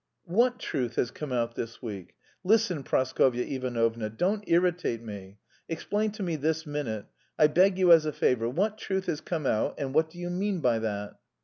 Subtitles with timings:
[0.25, 2.15] "What truth has come out this week?
[2.43, 5.37] Listen, Praskovya Ivanovna, don't irritate me.
[5.69, 7.05] Explain to me this minute,
[7.37, 10.31] I beg you as a favour, what truth has come out and what do you
[10.31, 11.19] mean by that?"